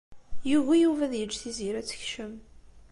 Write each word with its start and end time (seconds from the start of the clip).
Yugi 0.49 0.75
Yuba 0.83 1.03
ad 1.05 1.13
yeǧǧ 1.15 1.33
Tiziri 1.41 1.79
ad 1.81 1.85
tekcem. 1.87 2.33